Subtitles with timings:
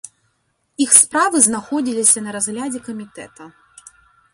[0.85, 3.43] Іх справы знаходзіліся на разглядзе камітэта.